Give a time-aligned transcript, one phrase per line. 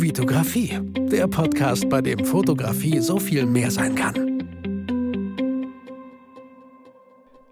[0.00, 0.78] Vitografie,
[1.10, 4.14] der Podcast, bei dem Fotografie so viel mehr sein kann.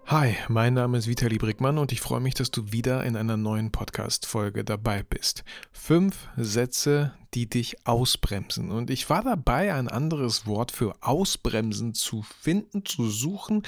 [0.05, 3.35] Hi, mein Name ist Vitali Brickmann und ich freue mich, dass du wieder in einer
[3.35, 5.43] neuen Podcast-Folge dabei bist.
[5.73, 8.71] Fünf Sätze, die dich ausbremsen.
[8.71, 13.63] Und ich war dabei, ein anderes Wort für ausbremsen zu finden, zu suchen,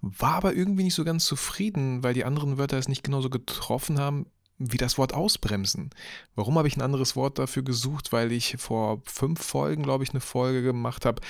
[0.00, 3.98] war aber irgendwie nicht so ganz zufrieden, weil die anderen Wörter es nicht genauso getroffen
[3.98, 4.26] haben
[4.58, 5.90] wie das Wort ausbremsen.
[6.34, 8.12] Warum habe ich ein anderes Wort dafür gesucht?
[8.12, 11.20] Weil ich vor fünf Folgen, glaube ich, eine Folge gemacht habe,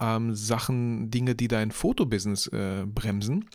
[0.00, 3.48] ähm, Sachen, Dinge, die dein Fotobusiness äh, bremsen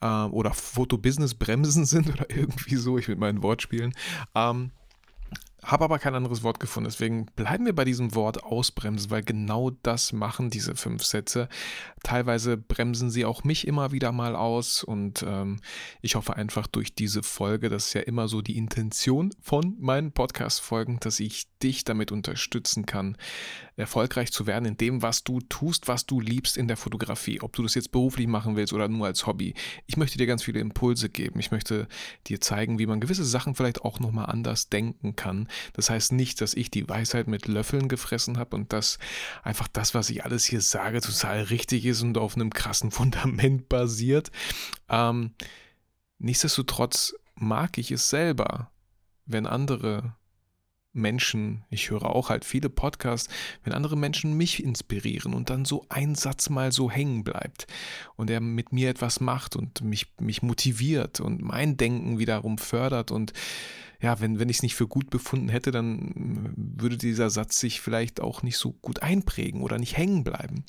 [0.00, 3.94] ähm, oder Fotobusiness bremsen sind oder irgendwie so, ich mit meinen Wortspielen.
[4.34, 4.70] Ähm,
[5.66, 6.88] habe aber kein anderes Wort gefunden.
[6.88, 11.48] Deswegen bleiben wir bei diesem Wort ausbremsen, weil genau das machen diese fünf Sätze.
[12.04, 15.60] Teilweise bremsen sie auch mich immer wieder mal aus und ähm,
[16.02, 20.12] ich hoffe einfach durch diese Folge, das ist ja immer so die Intention von meinen
[20.12, 23.16] Podcast-Folgen, dass ich dich damit unterstützen kann,
[23.76, 27.40] erfolgreich zu werden in dem, was du tust, was du liebst in der Fotografie.
[27.40, 29.54] Ob du das jetzt beruflich machen willst oder nur als Hobby.
[29.86, 31.38] Ich möchte dir ganz viele Impulse geben.
[31.40, 31.88] Ich möchte
[32.26, 36.40] dir zeigen, wie man gewisse Sachen vielleicht auch nochmal anders denken kann das heißt nicht,
[36.40, 38.98] dass ich die Weisheit mit Löffeln gefressen habe und dass
[39.42, 43.68] einfach das, was ich alles hier sage, total richtig ist und auf einem krassen Fundament
[43.68, 44.30] basiert.
[44.88, 45.32] Ähm,
[46.18, 48.70] nichtsdestotrotz mag ich es selber,
[49.26, 50.14] wenn andere
[50.96, 55.84] Menschen, ich höre auch halt viele Podcasts, wenn andere Menschen mich inspirieren und dann so
[55.88, 57.66] ein Satz mal so hängen bleibt
[58.16, 63.10] und er mit mir etwas macht und mich, mich motiviert und mein Denken wiederum fördert
[63.10, 63.32] und
[64.00, 67.80] ja, wenn, wenn ich es nicht für gut befunden hätte, dann würde dieser Satz sich
[67.80, 70.64] vielleicht auch nicht so gut einprägen oder nicht hängen bleiben.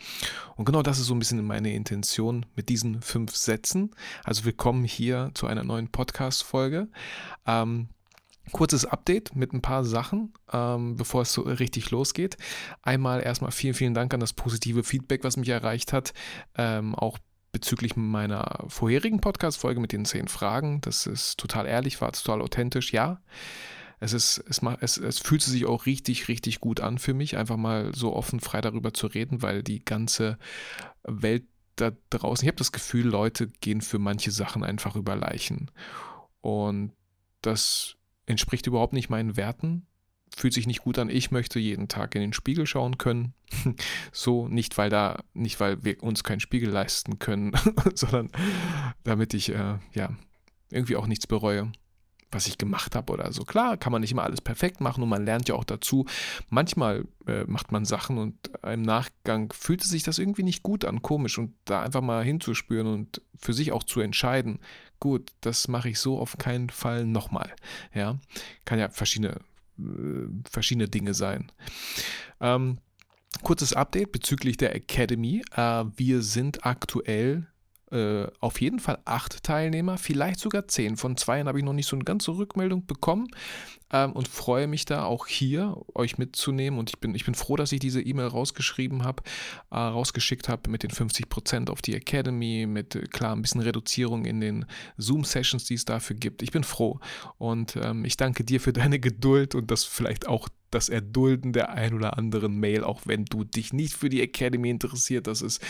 [0.56, 3.92] Und genau das ist so ein bisschen meine Intention mit diesen fünf Sätzen.
[4.24, 6.88] Also willkommen hier zu einer neuen Podcast-Folge.
[7.46, 7.90] Ähm,
[8.52, 12.38] Kurzes Update mit ein paar Sachen, ähm, bevor es so richtig losgeht.
[12.82, 16.14] Einmal erstmal vielen, vielen Dank an das positive Feedback, was mich erreicht hat.
[16.56, 17.18] Ähm, auch
[17.52, 20.82] bezüglich meiner vorherigen Podcast-Folge mit den zehn Fragen.
[20.82, 23.22] Das ist total ehrlich, war total authentisch, ja.
[24.00, 27.58] Es, ist, es, es, es fühlt sich auch richtig, richtig gut an für mich, einfach
[27.58, 30.38] mal so offen, frei darüber zu reden, weil die ganze
[31.04, 31.46] Welt
[31.78, 35.72] da draußen, ich habe das Gefühl, Leute gehen für manche Sachen einfach über Leichen.
[36.42, 36.92] Und
[37.42, 37.96] das
[38.28, 39.88] entspricht überhaupt nicht meinen Werten
[40.36, 41.10] fühlt sich nicht gut an.
[41.10, 43.34] Ich möchte jeden Tag in den Spiegel schauen können.
[44.12, 47.54] so, nicht weil da, nicht weil wir uns keinen Spiegel leisten können,
[47.96, 48.30] sondern
[49.04, 50.10] damit ich äh, ja
[50.70, 51.72] irgendwie auch nichts bereue,
[52.30, 53.46] was ich gemacht habe oder so.
[53.46, 56.06] Klar, kann man nicht immer alles perfekt machen und man lernt ja auch dazu.
[56.50, 61.02] Manchmal äh, macht man Sachen und im Nachgang fühlt sich das irgendwie nicht gut an,
[61.02, 64.60] komisch und da einfach mal hinzuspüren und für sich auch zu entscheiden,
[65.00, 67.54] gut, das mache ich so auf keinen Fall nochmal.
[67.94, 68.20] Ja,
[68.66, 69.40] kann ja verschiedene
[69.80, 71.52] äh, verschiedene Dinge sein.
[72.40, 72.80] Ähm,
[73.44, 75.44] kurzes Update bezüglich der Academy.
[75.56, 77.48] Äh, wir sind aktuell
[77.92, 80.98] äh, auf jeden Fall acht Teilnehmer, vielleicht sogar zehn.
[80.98, 83.28] Von zweien habe ich noch nicht so eine ganze Rückmeldung bekommen
[83.92, 86.80] ähm, und freue mich da auch hier euch mitzunehmen.
[86.80, 89.24] Und ich bin, ich bin froh, dass ich diese E-Mail rausgeschrieben habe,
[89.72, 94.26] äh, rausgeschickt habe mit den 50% auf die Academy, mit äh, klar ein bisschen Reduzierung
[94.26, 94.66] in den
[94.98, 96.42] Zoom-Sessions, die es dafür gibt.
[96.42, 97.00] Ich bin froh
[97.38, 101.70] und ähm, ich danke dir für deine Geduld und das vielleicht auch das Erdulden der
[101.70, 105.28] ein oder anderen Mail, auch wenn du dich nicht für die Academy interessiert.
[105.28, 105.62] Das ist,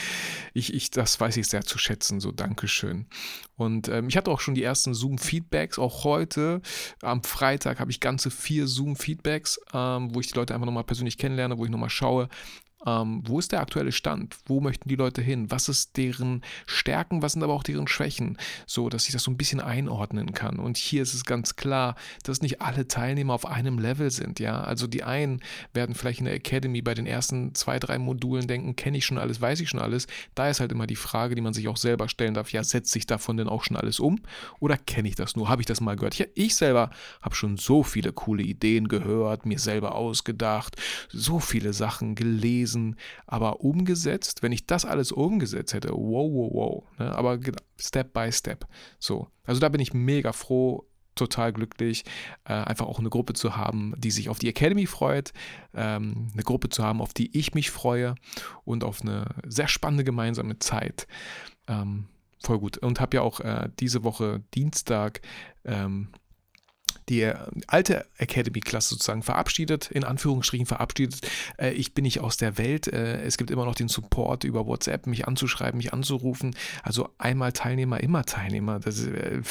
[0.54, 2.20] ich, ich, das weiß ich sehr zu schätzen.
[2.20, 3.08] So, Dankeschön.
[3.56, 5.80] Und ähm, ich hatte auch schon die ersten Zoom-Feedbacks.
[5.80, 6.62] Auch heute,
[7.02, 11.18] am Freitag, habe ich ganze vier Zoom-Feedbacks, ähm, wo ich die Leute einfach nochmal persönlich
[11.18, 12.30] kennenlerne, wo ich nochmal schaue,
[12.86, 14.38] ähm, wo ist der aktuelle Stand?
[14.46, 15.50] Wo möchten die Leute hin?
[15.50, 17.22] Was ist deren Stärken?
[17.24, 18.38] Was sind aber auch deren Schwächen?
[18.68, 20.60] So, dass ich das so ein bisschen einordnen kann.
[20.60, 24.40] Und hier ist es ganz klar, dass nicht alle Teilnehmer auf einem Level sind.
[24.40, 25.42] Ja, also die einen
[25.74, 29.18] werden vielleicht in der Academy bei den ersten zwei, drei Modulen denken, kenne ich schon
[29.18, 30.06] alles, weiß ich schon alles.
[30.36, 32.52] Da ist halt immer die Frage, die man sich auch selber stellen darf.
[32.54, 34.20] Ja, setze ich davon denn auch schon alles um?
[34.60, 35.50] Oder kenne ich das nur?
[35.50, 36.16] Habe ich das mal gehört?
[36.16, 40.76] Ja, ich selber habe schon so viele coole Ideen gehört, mir selber ausgedacht,
[41.10, 46.52] so viele Sachen gelesen gelesen, aber umgesetzt, wenn ich das alles umgesetzt hätte, wow, wow,
[46.54, 46.84] wow.
[47.00, 47.16] Ne?
[47.16, 47.40] Aber
[47.80, 48.68] Step by Step.
[49.00, 49.28] So.
[49.46, 50.86] Also da bin ich mega froh,
[51.16, 52.04] total glücklich,
[52.46, 55.34] äh, einfach auch eine Gruppe zu haben, die sich auf die Academy freut,
[55.74, 58.16] ähm, eine Gruppe zu haben, auf die ich mich freue
[58.66, 61.08] und auf eine sehr spannende gemeinsame Zeit.
[61.68, 62.08] Ähm,
[62.44, 62.78] voll gut.
[62.78, 65.22] Und habe ja auch äh, diese Woche Dienstag
[65.66, 66.10] ähm,
[67.10, 67.36] die äh,
[67.68, 71.28] alte Academy-Klasse sozusagen verabschiedet, in Anführungsstrichen verabschiedet.
[71.58, 72.88] Äh, ich bin nicht aus der Welt.
[72.88, 76.56] Äh, es gibt immer noch den Support über WhatsApp, mich anzuschreiben, mich anzurufen.
[76.84, 78.80] Also einmal Teilnehmer, immer Teilnehmer.
[78.80, 79.42] Das, äh,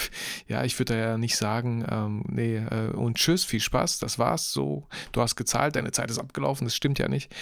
[0.49, 4.19] ja, ich würde da ja nicht sagen, ähm, nee, äh, und tschüss, viel Spaß, das
[4.19, 4.87] war's so.
[5.13, 7.35] Du hast gezahlt, deine Zeit ist abgelaufen, das stimmt ja nicht.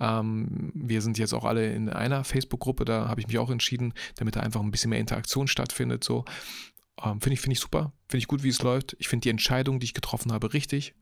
[0.00, 3.94] Ähm, wir sind jetzt auch alle in einer Facebook-Gruppe, da habe ich mich auch entschieden,
[4.16, 6.04] damit da einfach ein bisschen mehr Interaktion stattfindet.
[6.04, 6.24] So.
[7.02, 7.92] Ähm, finde ich, find ich super.
[8.12, 8.94] Finde ich gut, wie es läuft.
[8.98, 10.92] Ich finde die Entscheidung, die ich getroffen habe, richtig.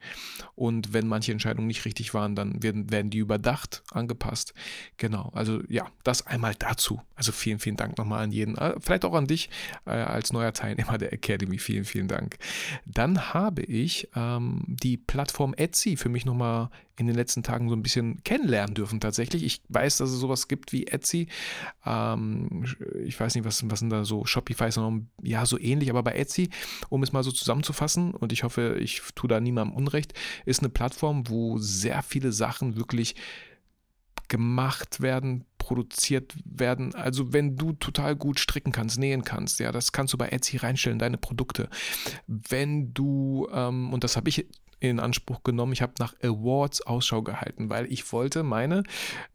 [0.55, 4.55] Und wenn manche Entscheidungen nicht richtig waren, dann werden, werden die überdacht, angepasst.
[4.97, 5.33] Genau.
[5.35, 7.03] Also ja, das einmal dazu.
[7.17, 8.57] Also vielen, vielen Dank nochmal an jeden.
[8.57, 9.51] Äh, vielleicht auch an dich
[9.87, 11.59] äh, als neuer Teilnehmer der Academy.
[11.59, 12.39] Vielen, vielen Dank.
[12.87, 16.71] Dann habe ich ähm, die Plattform Etsy für mich nochmal
[17.01, 19.43] in den letzten Tagen so ein bisschen kennenlernen dürfen tatsächlich.
[19.43, 21.29] Ich weiß, dass es sowas gibt wie Etsy.
[21.87, 22.67] Ähm,
[23.03, 24.79] ich weiß nicht, was, was sind da so Shopify ist
[25.23, 26.51] ja, so ähnlich, aber bei Etsy,
[26.91, 30.15] um es mal so zusammenzufassen, und ich hoffe, ich tue da niemandem Unrecht,
[30.45, 33.15] ist eine Plattform, wo sehr viele Sachen wirklich
[34.29, 36.95] gemacht werden, produziert werden.
[36.95, 40.57] Also wenn du total gut stricken kannst, nähen kannst, ja, das kannst du bei Etsy
[40.57, 41.69] reinstellen, deine Produkte.
[42.27, 44.47] Wenn du, ähm, und das habe ich
[44.81, 45.73] in Anspruch genommen.
[45.73, 48.83] Ich habe nach Awards Ausschau gehalten, weil ich wollte meine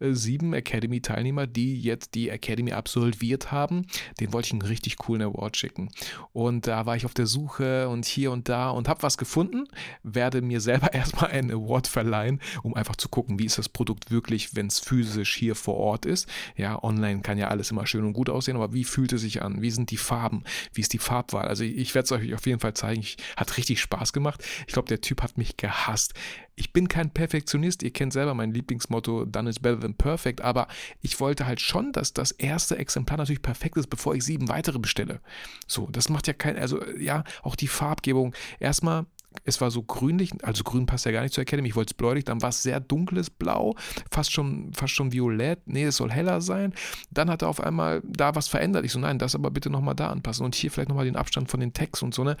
[0.00, 3.86] äh, sieben Academy-Teilnehmer, die jetzt die Academy absolviert haben,
[4.20, 5.90] den wollte ich einen richtig coolen Award schicken.
[6.32, 9.64] Und da war ich auf der Suche und hier und da und habe was gefunden,
[10.02, 14.10] werde mir selber erstmal einen Award verleihen, um einfach zu gucken, wie ist das Produkt
[14.10, 16.28] wirklich, wenn es physisch hier vor Ort ist.
[16.56, 19.42] Ja, online kann ja alles immer schön und gut aussehen, aber wie fühlt es sich
[19.42, 19.62] an?
[19.62, 20.42] Wie sind die Farben?
[20.72, 21.46] Wie ist die Farbwahl?
[21.46, 23.00] Also ich, ich werde es euch auf jeden Fall zeigen.
[23.00, 24.42] Ich, hat richtig Spaß gemacht.
[24.66, 26.14] Ich glaube, der Typ hat mich gehasst.
[26.54, 30.68] Ich bin kein Perfektionist, ihr kennt selber mein Lieblingsmotto, done is better than perfect, aber
[31.02, 34.78] ich wollte halt schon, dass das erste Exemplar natürlich perfekt ist, bevor ich sieben weitere
[34.78, 35.20] bestelle.
[35.66, 38.34] So, das macht ja kein, also ja, auch die Farbgebung.
[38.58, 39.06] Erstmal
[39.44, 41.94] es war so grünlich, also grün passt ja gar nicht zur Academy, ich wollte es
[41.94, 43.74] bläulich, dann war es sehr dunkles Blau,
[44.10, 46.72] fast schon, fast schon violett, nee, es soll heller sein.
[47.10, 48.84] Dann hat er auf einmal da was verändert.
[48.84, 51.50] Ich so, nein, das aber bitte nochmal da anpassen und hier vielleicht nochmal den Abstand
[51.50, 52.36] von den Tags und so, ne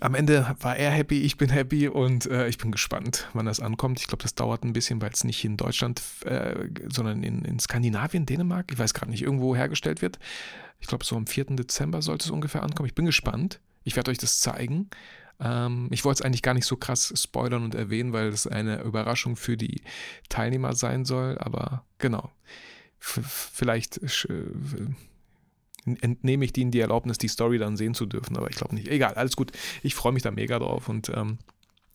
[0.00, 3.60] am Ende war er happy, ich bin happy und äh, ich bin gespannt, wann das
[3.60, 4.00] ankommt.
[4.00, 7.58] Ich glaube, das dauert ein bisschen, weil es nicht in Deutschland, äh, sondern in, in
[7.58, 10.18] Skandinavien, Dänemark, ich weiß gerade nicht, irgendwo hergestellt wird.
[10.80, 11.44] Ich glaube, so am 4.
[11.56, 12.86] Dezember sollte es ungefähr ankommen.
[12.86, 13.60] Ich bin gespannt.
[13.84, 14.90] Ich werde euch das zeigen.
[15.40, 18.82] Ähm, ich wollte es eigentlich gar nicht so krass spoilern und erwähnen, weil es eine
[18.82, 19.82] Überraschung für die
[20.28, 21.38] Teilnehmer sein soll.
[21.38, 22.30] Aber genau,
[23.00, 24.44] F vielleicht äh,
[25.86, 28.36] entnehme ich denen die Erlaubnis, die Story dann sehen zu dürfen.
[28.36, 28.88] Aber ich glaube nicht.
[28.88, 29.52] Egal, alles gut.
[29.82, 31.38] Ich freue mich da mega drauf und ähm,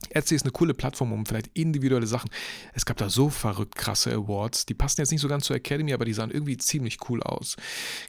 [0.09, 2.29] Etsy ist eine coole Plattform, um vielleicht individuelle Sachen.
[2.73, 4.65] Es gab da so verrückt krasse Awards.
[4.65, 7.55] Die passen jetzt nicht so ganz zur Academy, aber die sahen irgendwie ziemlich cool aus.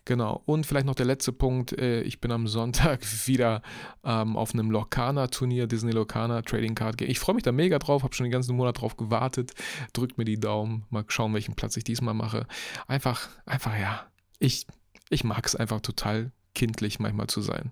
[0.05, 0.43] Genau.
[0.47, 1.73] Und vielleicht noch der letzte Punkt.
[1.73, 3.63] Äh, ich bin am Sonntag wieder
[4.05, 7.11] ähm, auf einem Locana-Turnier, Disney Locana Trading Card Game.
[7.11, 9.53] Ich freue mich da mega drauf, habe schon den ganzen Monat drauf gewartet.
[9.93, 10.85] Drückt mir die Daumen.
[10.91, 12.47] Mal schauen, welchen Platz ich diesmal mache.
[12.87, 14.07] Einfach, einfach, ja.
[14.39, 14.67] Ich
[15.13, 17.71] ich mag es einfach total kindlich manchmal zu sein.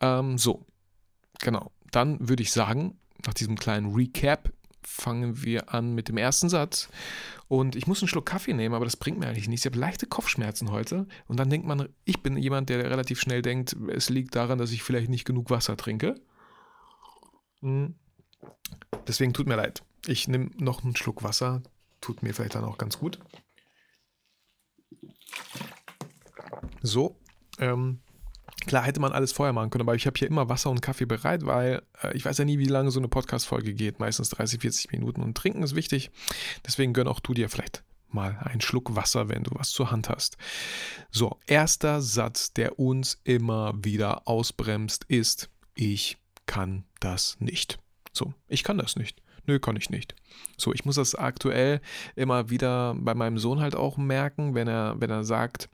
[0.00, 0.66] Ähm, so,
[1.40, 1.72] genau.
[1.90, 4.52] Dann würde ich sagen, nach diesem kleinen Recap
[4.82, 6.88] fangen wir an mit dem ersten Satz.
[7.48, 9.64] Und ich muss einen Schluck Kaffee nehmen, aber das bringt mir eigentlich nichts.
[9.64, 11.06] Ich habe leichte Kopfschmerzen heute.
[11.26, 14.70] Und dann denkt man, ich bin jemand, der relativ schnell denkt, es liegt daran, dass
[14.70, 16.14] ich vielleicht nicht genug Wasser trinke.
[17.60, 17.94] Hm.
[19.06, 19.82] Deswegen tut mir leid.
[20.06, 21.62] Ich nehme noch einen Schluck Wasser.
[22.00, 23.18] Tut mir vielleicht dann auch ganz gut.
[26.82, 27.16] So,
[27.58, 28.00] ähm,
[28.66, 31.06] Klar hätte man alles vorher machen können, aber ich habe hier immer Wasser und Kaffee
[31.06, 34.00] bereit, weil äh, ich weiß ja nie, wie lange so eine Podcast-Folge geht.
[34.00, 36.10] Meistens 30, 40 Minuten und trinken ist wichtig.
[36.66, 40.08] Deswegen gönn auch du dir vielleicht mal einen Schluck Wasser, wenn du was zur Hand
[40.08, 40.38] hast.
[41.10, 47.78] So, erster Satz, der uns immer wieder ausbremst, ist: Ich kann das nicht.
[48.12, 49.22] So, ich kann das nicht.
[49.46, 50.14] Nö, kann ich nicht.
[50.56, 51.80] So, ich muss das aktuell
[52.16, 55.70] immer wieder bei meinem Sohn halt auch merken, wenn er, wenn er sagt,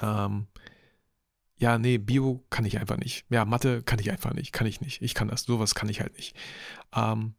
[0.00, 0.46] ähm,
[1.58, 3.24] ja, nee, Bio kann ich einfach nicht.
[3.30, 4.52] Ja, Mathe kann ich einfach nicht.
[4.52, 5.02] Kann ich nicht.
[5.02, 5.42] Ich kann das.
[5.42, 6.36] Sowas kann ich halt nicht.
[6.94, 7.34] Ähm,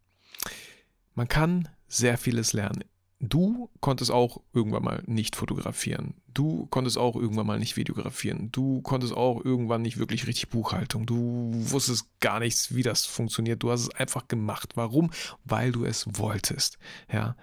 [1.14, 2.84] man kann sehr vieles lernen.
[3.18, 6.14] Du konntest auch irgendwann mal nicht fotografieren.
[6.32, 8.50] Du konntest auch irgendwann mal nicht videografieren.
[8.50, 11.04] Du konntest auch irgendwann nicht wirklich richtig Buchhaltung.
[11.04, 13.62] Du wusstest gar nichts, wie das funktioniert.
[13.62, 14.72] Du hast es einfach gemacht.
[14.76, 15.10] Warum?
[15.44, 16.78] Weil du es wolltest.
[17.12, 17.36] Ja.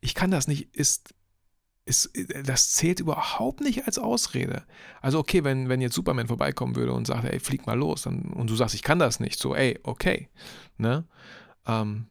[0.00, 1.14] Ich kann das nicht, ist
[1.88, 2.10] ist,
[2.44, 4.64] das zählt überhaupt nicht als Ausrede.
[5.00, 8.22] Also okay, wenn, wenn jetzt Superman vorbeikommen würde und sagt, ey, flieg mal los, dann,
[8.34, 10.28] und du sagst, ich kann das nicht, so, ey, okay,
[10.76, 11.04] ne?
[11.66, 12.06] Ähm,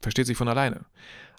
[0.00, 0.86] versteht sich von alleine.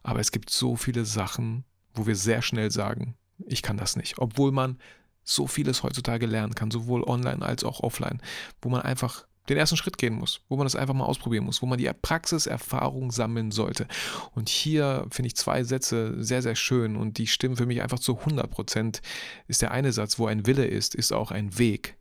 [0.04, 4.18] Aber es gibt so viele Sachen, wo wir sehr schnell sagen, ich kann das nicht,
[4.20, 4.78] obwohl man
[5.24, 8.22] so vieles heutzutage lernen kann, sowohl online als auch offline,
[8.62, 11.62] wo man einfach den ersten Schritt gehen muss, wo man das einfach mal ausprobieren muss,
[11.62, 13.88] wo man die Praxiserfahrung sammeln sollte.
[14.34, 18.00] Und hier finde ich zwei Sätze sehr, sehr schön und die stimmen für mich einfach
[18.00, 19.02] zu 100 Prozent.
[19.48, 21.98] Ist der eine Satz, wo ein Wille ist, ist auch ein Weg.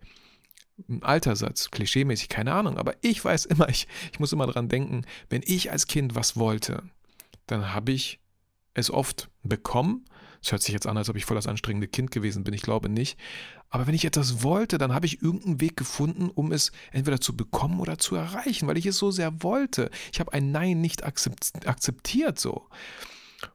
[0.88, 4.68] Ein alter Satz, klischeemäßig, keine Ahnung, aber ich weiß immer, ich, ich muss immer dran
[4.68, 6.82] denken, wenn ich als Kind was wollte,
[7.46, 8.20] dann habe ich
[8.74, 10.04] es oft bekommen
[10.42, 12.52] es hört sich jetzt an, als ob ich voll das anstrengende Kind gewesen bin.
[12.52, 13.18] Ich glaube nicht.
[13.70, 17.36] Aber wenn ich etwas wollte, dann habe ich irgendeinen Weg gefunden, um es entweder zu
[17.36, 19.90] bekommen oder zu erreichen, weil ich es so sehr wollte.
[20.12, 22.66] Ich habe ein Nein nicht akzeptiert so.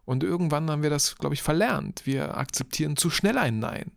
[0.06, 2.06] Und irgendwann haben wir das, glaube ich, verlernt.
[2.06, 3.92] Wir akzeptieren zu schnell ein Nein,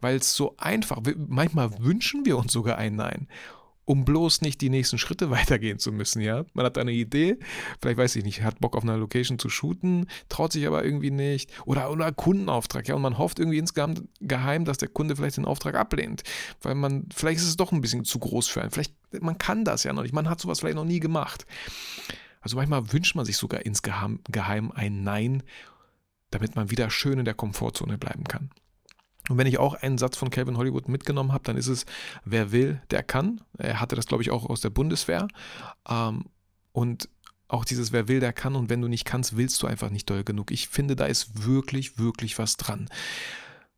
[0.00, 3.26] weil es so einfach, manchmal wünschen wir uns sogar ein Nein
[3.84, 6.44] um bloß nicht die nächsten Schritte weitergehen zu müssen, ja.
[6.54, 7.38] Man hat eine Idee,
[7.80, 11.10] vielleicht weiß ich nicht, hat Bock auf einer Location zu shooten, traut sich aber irgendwie
[11.10, 11.50] nicht.
[11.66, 15.44] Oder, oder Kundenauftrag, ja, und man hofft irgendwie insgesamt geheim, dass der Kunde vielleicht den
[15.44, 16.22] Auftrag ablehnt.
[16.62, 18.70] Weil man, vielleicht ist es doch ein bisschen zu groß für einen.
[18.70, 21.46] Vielleicht, man kann das ja noch nicht, man hat sowas vielleicht noch nie gemacht.
[22.40, 24.20] Also manchmal wünscht man sich sogar insgeheim
[24.74, 25.42] ein Nein,
[26.30, 28.50] damit man wieder schön in der Komfortzone bleiben kann.
[29.28, 31.86] Und wenn ich auch einen Satz von Calvin Hollywood mitgenommen habe, dann ist es,
[32.24, 33.40] wer will, der kann.
[33.56, 35.28] Er hatte das, glaube ich, auch aus der Bundeswehr.
[35.88, 36.24] Ähm,
[36.72, 37.08] und
[37.48, 38.54] auch dieses, wer will, der kann.
[38.54, 40.50] Und wenn du nicht kannst, willst du einfach nicht doll genug.
[40.50, 42.88] Ich finde, da ist wirklich, wirklich was dran.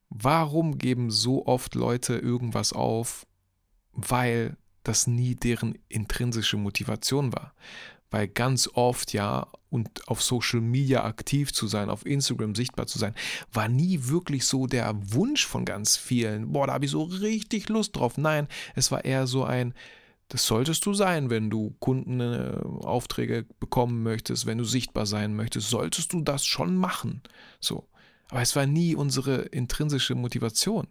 [0.08, 3.26] Warum geben so oft Leute irgendwas auf?
[3.92, 7.54] Weil das nie deren intrinsische Motivation war
[8.10, 12.98] weil ganz oft ja und auf Social Media aktiv zu sein, auf Instagram sichtbar zu
[12.98, 13.14] sein,
[13.52, 16.52] war nie wirklich so der Wunsch von ganz vielen.
[16.52, 18.16] Boah, da habe ich so richtig Lust drauf.
[18.16, 19.74] Nein, es war eher so ein,
[20.28, 26.12] das solltest du sein, wenn du Kundenaufträge bekommen möchtest, wenn du sichtbar sein möchtest, solltest
[26.12, 27.22] du das schon machen.
[27.60, 27.88] So.
[28.28, 30.88] Aber es war nie unsere intrinsische Motivation.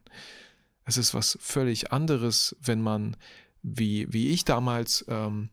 [0.85, 3.17] Es ist was völlig anderes, wenn man,
[3.61, 5.49] wie, wie ich damals, ähm,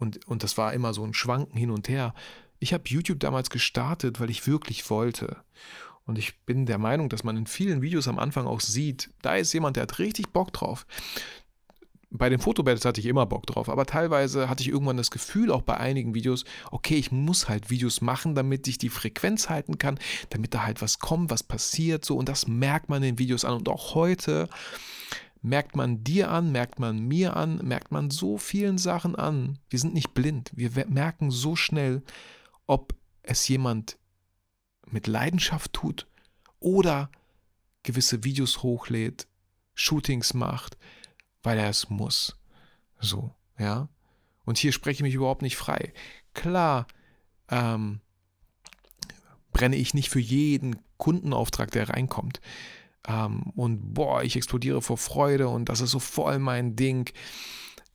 [0.00, 2.14] und, und das war immer so ein Schwanken hin und her.
[2.58, 5.36] Ich habe YouTube damals gestartet, weil ich wirklich wollte.
[6.04, 9.36] Und ich bin der Meinung, dass man in vielen Videos am Anfang auch sieht, da
[9.36, 10.86] ist jemand, der hat richtig Bock drauf.
[12.12, 15.52] Bei den Fotobattles hatte ich immer Bock drauf, aber teilweise hatte ich irgendwann das Gefühl,
[15.52, 19.78] auch bei einigen Videos, okay, ich muss halt Videos machen, damit ich die Frequenz halten
[19.78, 23.18] kann, damit da halt was kommt, was passiert, so und das merkt man in den
[23.20, 23.54] Videos an.
[23.54, 24.48] Und auch heute
[25.42, 29.58] merkt man dir an, merkt man mir an, merkt man so vielen Sachen an.
[29.68, 30.50] Wir sind nicht blind.
[30.54, 32.02] Wir merken so schnell,
[32.66, 33.98] ob es jemand
[34.86, 36.06] mit Leidenschaft tut
[36.58, 37.10] oder
[37.82, 39.26] gewisse Videos hochlädt,
[39.74, 40.76] Shootings macht,
[41.42, 42.36] weil er es muss.
[42.98, 43.88] So, ja.
[44.44, 45.92] Und hier spreche ich mich überhaupt nicht frei.
[46.34, 46.86] Klar,
[47.48, 48.00] ähm,
[49.52, 52.40] brenne ich nicht für jeden Kundenauftrag, der reinkommt
[53.06, 57.10] ähm, und boah, ich explodiere vor Freude und das ist so voll mein Ding.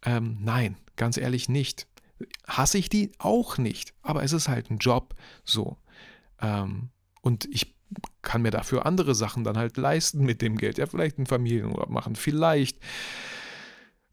[0.04, 1.88] Ähm, nein, ganz ehrlich nicht.
[2.48, 5.78] Hasse ich die auch nicht, aber es ist halt ein Job so.
[6.42, 6.90] Ähm,
[7.22, 7.76] und ich
[8.22, 10.78] kann mir dafür andere Sachen dann halt leisten mit dem Geld.
[10.78, 12.80] Ja, vielleicht einen Familienurlaub machen, vielleicht,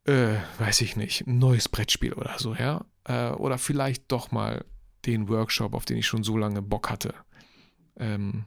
[0.04, 2.84] äh, weiß ich nicht, ein neues Brettspiel oder so, ja.
[3.04, 4.64] Äh, oder vielleicht doch mal
[5.06, 7.14] den Workshop, auf den ich schon so lange Bock hatte.
[7.96, 8.46] Ähm,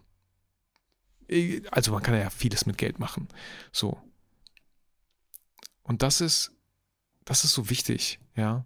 [1.71, 3.27] also man kann ja vieles mit Geld machen.
[3.71, 3.97] So.
[5.83, 6.51] Und das ist,
[7.25, 8.65] das ist so wichtig, ja.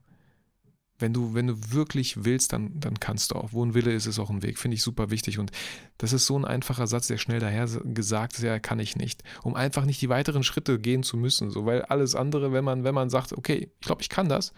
[1.01, 3.53] Wenn du, wenn du wirklich willst, dann, dann kannst du auch.
[3.53, 4.59] Wo ein Wille ist, ist auch ein Weg.
[4.59, 5.39] Finde ich super wichtig.
[5.39, 5.51] Und
[5.97, 9.23] das ist so ein einfacher Satz, der schnell daher gesagt ist, ja, kann ich nicht.
[9.41, 11.51] Um einfach nicht die weiteren Schritte gehen zu müssen.
[11.51, 14.51] So, weil alles andere, wenn man, wenn man sagt, okay, ich glaube, ich kann das,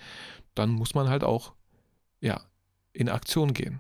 [0.56, 1.54] dann muss man halt auch,
[2.22, 2.42] ja,
[2.92, 3.80] in Aktion gehen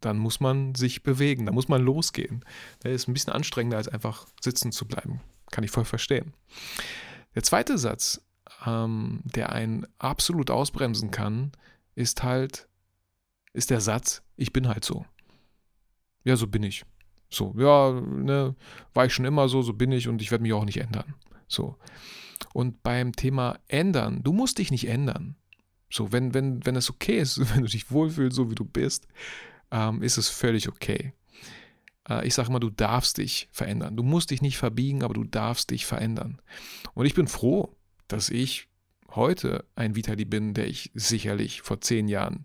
[0.00, 2.44] dann muss man sich bewegen, dann muss man losgehen.
[2.80, 5.20] Das ist ein bisschen anstrengender, als einfach sitzen zu bleiben.
[5.50, 6.32] Kann ich voll verstehen.
[7.34, 8.22] Der zweite Satz,
[8.66, 11.52] ähm, der einen absolut ausbremsen kann,
[11.94, 12.68] ist halt,
[13.52, 15.04] ist der Satz, ich bin halt so.
[16.24, 16.84] Ja, so bin ich.
[17.28, 18.56] So, ja, ne,
[18.92, 21.14] war ich schon immer so, so bin ich und ich werde mich auch nicht ändern.
[21.46, 21.76] So.
[22.52, 25.36] Und beim Thema ändern, du musst dich nicht ändern.
[25.92, 29.06] So, wenn, wenn, wenn es okay ist, wenn du dich wohlfühlst, so wie du bist,
[29.70, 31.12] ähm, ist es völlig okay.
[32.08, 33.96] Äh, ich sage immer, du darfst dich verändern.
[33.96, 36.40] Du musst dich nicht verbiegen, aber du darfst dich verändern.
[36.94, 37.76] Und ich bin froh,
[38.08, 38.68] dass ich
[39.14, 42.44] heute ein Vitali bin, der ich sicherlich vor zehn Jahren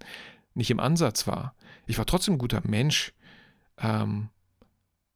[0.54, 1.56] nicht im Ansatz war.
[1.86, 3.14] Ich war trotzdem ein guter Mensch,
[3.78, 4.30] ähm,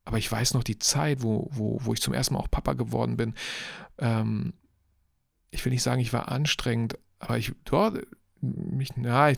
[0.05, 2.73] aber ich weiß noch die Zeit, wo, wo, wo ich zum ersten Mal auch Papa
[2.73, 3.35] geworden bin.
[3.97, 4.53] Ähm,
[5.51, 8.05] ich will nicht sagen, ich war anstrengend, aber ich, dort,
[8.41, 9.33] mich, na,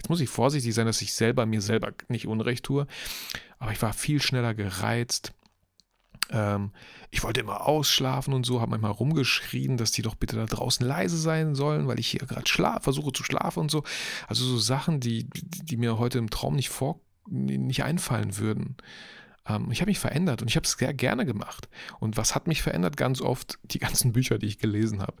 [0.00, 2.86] Jetzt muss ich vorsichtig sein, dass ich selber mir selber nicht Unrecht tue,
[3.58, 5.34] aber ich war viel schneller gereizt.
[6.30, 6.72] Ähm,
[7.10, 10.86] ich wollte immer ausschlafen und so, habe manchmal rumgeschrien, dass die doch bitte da draußen
[10.86, 13.82] leise sein sollen, weil ich hier gerade versuche zu schlafen und so.
[14.26, 18.78] Also so Sachen, die, die mir heute im Traum nicht vor, nicht einfallen würden.
[19.46, 21.68] Ähm, ich habe mich verändert und ich habe es sehr gerne gemacht.
[21.98, 22.96] Und was hat mich verändert?
[22.96, 25.16] Ganz oft die ganzen Bücher, die ich gelesen habe.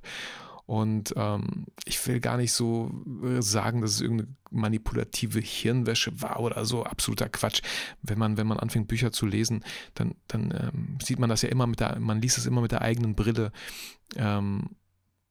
[0.70, 2.92] Und ähm, ich will gar nicht so
[3.24, 7.60] äh, sagen, dass es irgendeine manipulative Hirnwäsche war oder so, absoluter Quatsch.
[8.02, 11.48] Wenn man, wenn man anfängt, Bücher zu lesen, dann, dann ähm, sieht man das ja
[11.48, 13.50] immer mit der, man liest es immer mit der eigenen Brille
[14.14, 14.76] ähm,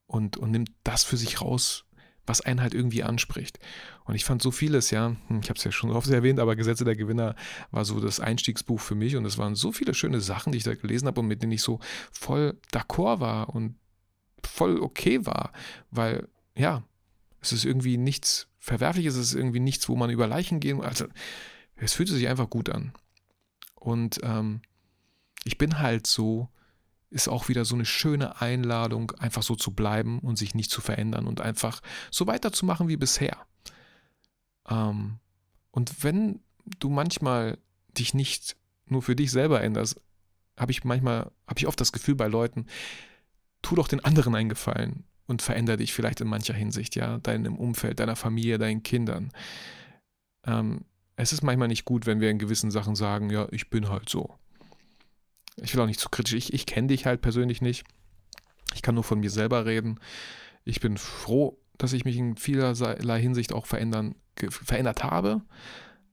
[0.08, 1.86] und, und nimmt das für sich raus,
[2.26, 3.60] was einen halt irgendwie anspricht.
[4.04, 6.58] Und ich fand so vieles, ja, hm, ich habe es ja schon oft erwähnt, aber
[6.58, 7.38] Gesetze der Gewinner
[7.72, 10.66] war so das Einstiegsbuch für mich und es waren so viele schöne Sachen, die ich
[10.66, 11.80] da gelesen habe und mit denen ich so
[12.12, 13.78] voll d'accord war und
[14.48, 15.52] voll okay war,
[15.92, 16.84] weil ja,
[17.42, 20.86] es ist irgendwie nichts Verwerfliches, es ist irgendwie nichts, wo man über Leichen gehen muss.
[20.86, 21.06] Also,
[21.78, 22.92] es fühlte sich einfach gut an.
[23.76, 24.62] Und ähm,
[25.46, 26.50] ich bin halt so,
[27.10, 30.82] ist auch wieder so eine schöne Einladung, einfach so zu bleiben und sich nicht zu
[30.82, 31.82] verändern und einfach
[32.12, 33.38] so weiterzumachen wie bisher.
[34.70, 35.20] Ähm,
[35.72, 36.42] und wenn
[36.80, 37.58] du manchmal
[37.98, 40.00] dich nicht nur für dich selber änderst,
[40.58, 42.66] habe ich manchmal, habe ich oft das Gefühl bei Leuten,
[43.62, 47.56] tu doch den anderen einen Gefallen und verändere dich vielleicht in mancher Hinsicht, ja, deinem
[47.56, 49.32] Umfeld, deiner Familie, deinen Kindern.
[50.46, 50.86] Ähm,
[51.16, 54.10] es ist manchmal nicht gut, wenn wir in gewissen Sachen sagen, ja, ich bin halt
[54.10, 54.34] so.
[55.58, 57.86] Ich will auch nicht zu kritisch, ich, ich kenne dich halt persönlich nicht.
[58.74, 60.00] Ich kann nur von mir selber reden.
[60.64, 64.16] Ich bin froh, dass ich mich in vielerlei Hinsicht auch verändern,
[64.50, 65.42] verändert habe.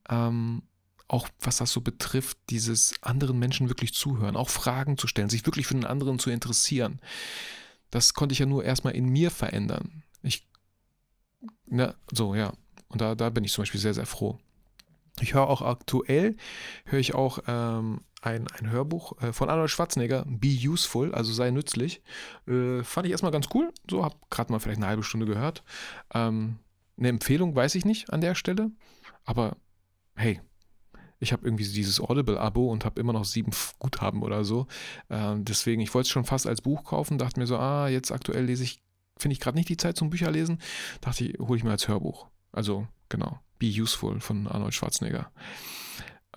[0.09, 0.63] Ähm,
[1.07, 5.45] auch was das so betrifft, dieses anderen Menschen wirklich zuhören, auch Fragen zu stellen, sich
[5.45, 6.99] wirklich für den anderen zu interessieren.
[7.91, 10.03] Das konnte ich ja nur erstmal in mir verändern.
[10.21, 10.47] Ich,
[11.65, 12.53] na, so, ja.
[12.89, 14.39] Und da, da bin ich zum Beispiel sehr, sehr froh.
[15.19, 16.35] Ich höre auch aktuell,
[16.85, 21.51] höre ich auch ähm, ein, ein Hörbuch äh, von Arnold Schwarzenegger, Be Useful, also sei
[21.51, 22.01] nützlich.
[22.47, 23.73] Äh, fand ich erstmal ganz cool.
[23.89, 25.63] So, habe gerade mal vielleicht eine halbe Stunde gehört.
[26.13, 26.59] Ähm,
[26.97, 28.71] eine Empfehlung weiß ich nicht an der Stelle,
[29.23, 29.57] aber
[30.15, 30.41] hey,
[31.19, 34.67] ich habe irgendwie dieses Audible-Abo und habe immer noch sieben Guthaben oder so.
[35.09, 38.11] Ähm, deswegen, ich wollte es schon fast als Buch kaufen, dachte mir so, ah, jetzt
[38.11, 38.81] aktuell lese ich,
[39.17, 40.59] finde ich gerade nicht die Zeit zum Bücherlesen.
[41.01, 42.27] Dachte ich, hole ich mir als Hörbuch.
[42.51, 45.31] Also, genau, Be Useful von Arnold Schwarzenegger.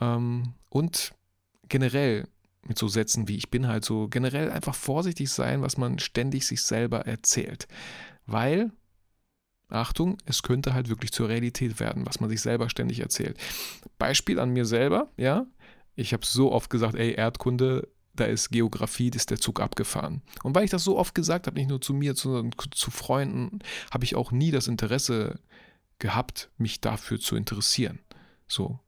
[0.01, 1.13] Ähm, und
[1.69, 2.27] generell
[2.63, 6.47] mit so Sätzen wie ich bin halt so, generell einfach vorsichtig sein, was man ständig
[6.47, 7.69] sich selber erzählt.
[8.27, 8.71] Weil
[9.73, 13.39] Achtung, es könnte halt wirklich zur Realität werden, was man sich selber ständig erzählt.
[13.99, 15.47] Beispiel an mir selber, ja.
[15.97, 20.23] Ich habe so oft gesagt, ey, Erdkunde, da ist Geografie, das ist der Zug abgefahren.
[20.43, 23.61] Und weil ich das so oft gesagt habe, nicht nur zu mir, sondern zu Freunden,
[23.91, 25.41] habe ich auch nie das Interesse
[25.99, 28.01] gehabt, mich dafür zu interessieren.
[28.47, 28.81] So.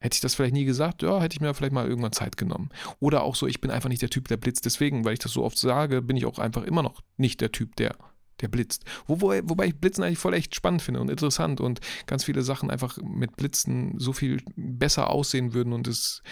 [0.00, 2.70] Hätte ich das vielleicht nie gesagt, ja, hätte ich mir vielleicht mal irgendwann Zeit genommen.
[3.00, 4.64] Oder auch so, ich bin einfach nicht der Typ, der blitzt.
[4.64, 7.50] Deswegen, weil ich das so oft sage, bin ich auch einfach immer noch nicht der
[7.50, 7.96] Typ, der
[8.40, 8.84] der blitzt.
[9.06, 12.42] Wo, wo, wobei ich Blitzen eigentlich voll echt spannend finde und interessant und ganz viele
[12.42, 16.22] Sachen einfach mit Blitzen so viel besser aussehen würden und es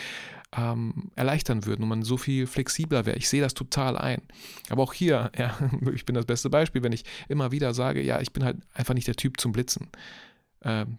[0.57, 3.17] ähm, erleichtern würden und man so viel flexibler wäre.
[3.17, 4.23] Ich sehe das total ein.
[4.69, 5.57] Aber auch hier, ja,
[5.93, 8.95] ich bin das beste Beispiel, wenn ich immer wieder sage, ja, ich bin halt einfach
[8.95, 9.89] nicht der Typ zum Blitzen,
[10.63, 10.99] ähm,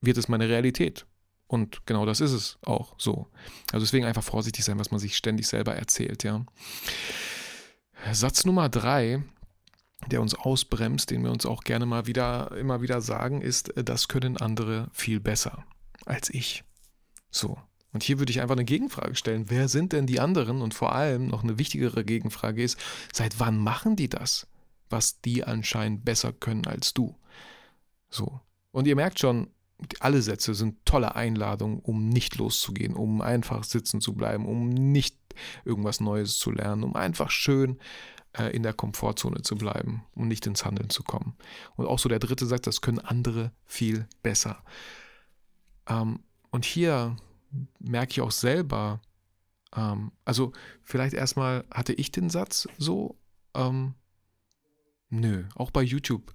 [0.00, 1.06] wird es meine Realität.
[1.46, 3.26] Und genau das ist es auch so.
[3.72, 6.44] Also deswegen einfach vorsichtig sein, was man sich ständig selber erzählt, ja.
[8.12, 9.22] Satz Nummer drei
[10.08, 13.84] der uns ausbremst, den wir uns auch gerne mal wieder, immer wieder sagen, ist, äh,
[13.84, 15.64] das können andere viel besser
[16.04, 16.64] als ich.
[17.30, 17.58] So.
[17.92, 19.46] Und hier würde ich einfach eine Gegenfrage stellen.
[19.48, 20.60] Wer sind denn die anderen?
[20.60, 22.78] Und vor allem noch eine wichtigere Gegenfrage ist,
[23.12, 24.46] seit wann machen die das,
[24.90, 27.16] was die anscheinend besser können als du?
[28.10, 28.40] So.
[28.72, 29.48] Und ihr merkt schon,
[30.00, 35.16] alle Sätze sind tolle Einladungen, um nicht loszugehen, um einfach sitzen zu bleiben, um nicht
[35.64, 37.78] irgendwas Neues zu lernen, um einfach schön
[38.38, 41.36] äh, in der Komfortzone zu bleiben und nicht ins Handeln zu kommen.
[41.76, 44.62] Und auch so der dritte sagt, das können andere viel besser.
[45.88, 46.20] Ähm,
[46.50, 47.16] und hier
[47.78, 49.00] merke ich auch selber,
[49.74, 53.16] ähm, also vielleicht erstmal hatte ich den Satz so,
[53.54, 53.94] ähm,
[55.10, 56.32] nö, auch bei YouTube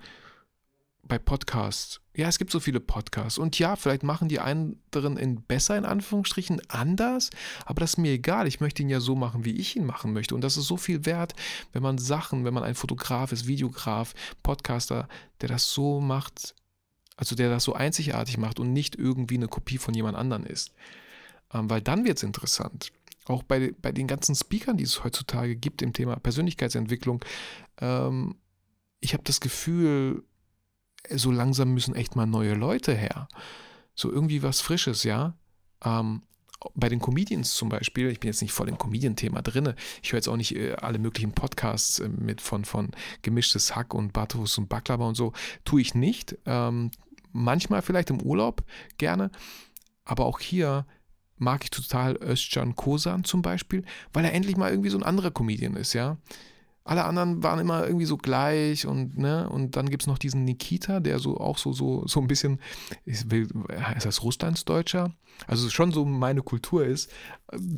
[1.08, 2.00] bei Podcasts.
[2.16, 3.38] Ja, es gibt so viele Podcasts.
[3.38, 7.30] Und ja, vielleicht machen die anderen in besser, in Anführungsstrichen, anders.
[7.66, 8.48] Aber das ist mir egal.
[8.48, 10.34] Ich möchte ihn ja so machen, wie ich ihn machen möchte.
[10.36, 11.34] Und das ist so viel wert,
[11.74, 14.13] wenn man Sachen, wenn man ein Fotograf ist, Videograf,
[14.44, 15.08] Podcaster,
[15.42, 16.56] der das so macht,
[17.18, 20.74] also der das so einzigartig macht und nicht irgendwie eine Kopie von jemand anderen ist.
[21.54, 22.92] Ähm, weil dann wird es interessant.
[23.26, 27.24] Auch bei, bei den ganzen Speakern, die es heutzutage gibt im Thema Persönlichkeitsentwicklung.
[27.80, 28.36] Ähm,
[29.00, 30.24] ich habe das Gefühl,
[31.10, 33.28] so langsam müssen echt mal neue Leute her.
[33.96, 35.36] So irgendwie was Frisches, ja.
[35.84, 36.24] Ähm,
[36.76, 40.18] bei den Comedians zum Beispiel, ich bin jetzt nicht voll im Comedian-Thema drin, ich höre
[40.18, 44.58] jetzt auch nicht äh, alle möglichen Podcasts äh, mit von, von gemischtes Hack und Bartos
[44.58, 45.34] und Baklava und so,
[45.66, 46.38] tue ich nicht.
[46.46, 46.92] Ähm,
[47.32, 48.63] manchmal vielleicht im Urlaub
[48.98, 49.30] gerne,
[50.06, 50.86] aber auch hier
[51.38, 55.32] mag ich total Özcan Kosan zum Beispiel, weil er endlich mal irgendwie so ein anderer
[55.32, 56.18] Comedian ist, ja.
[56.86, 60.43] Alle anderen waren immer irgendwie so gleich und, ne, und dann gibt es noch diesen
[60.43, 62.60] Nikita, der so auch so, so, so ein bisschen,
[63.06, 65.13] ist, ist das Russlandsdeutscher?
[65.48, 67.10] Also schon so meine Kultur ist.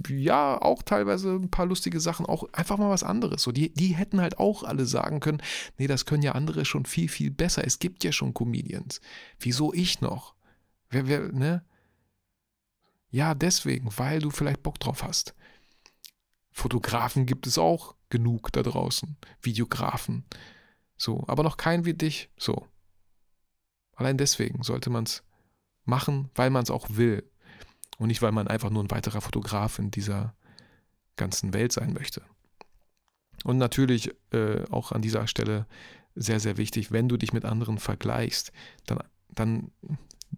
[0.09, 3.43] Ja, auch teilweise ein paar lustige Sachen, auch einfach mal was anderes.
[3.43, 5.41] So, die, die hätten halt auch alle sagen können,
[5.77, 7.65] nee, das können ja andere schon viel, viel besser.
[7.65, 9.01] Es gibt ja schon Comedians.
[9.39, 10.33] Wieso ich noch?
[10.89, 11.63] Wer, wer, ne?
[13.09, 15.35] Ja, deswegen, weil du vielleicht Bock drauf hast.
[16.51, 19.17] Fotografen gibt es auch genug da draußen.
[19.41, 20.23] Videografen.
[20.95, 22.29] So, aber noch keinen wie dich.
[22.37, 22.65] So.
[23.95, 25.23] Allein deswegen sollte man es
[25.83, 27.29] machen, weil man es auch will.
[27.97, 30.33] Und nicht, weil man einfach nur ein weiterer Fotograf in dieser
[31.17, 32.21] ganzen Welt sein möchte.
[33.43, 35.67] Und natürlich äh, auch an dieser Stelle
[36.15, 38.53] sehr, sehr wichtig, wenn du dich mit anderen vergleichst,
[38.85, 38.99] dann,
[39.29, 39.71] dann